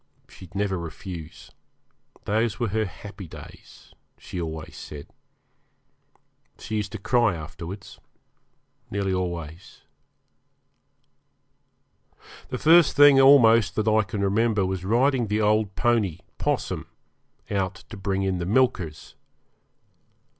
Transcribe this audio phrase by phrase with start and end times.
[0.27, 1.51] She'd never refuse;
[2.25, 5.05] those were her happy days, she always said.
[6.57, 7.99] She used to cry afterwards
[8.89, 9.83] nearly always.
[12.49, 16.87] The first thing almost that I can remember was riding the old pony, 'Possum,
[17.51, 19.13] out to bring in the milkers.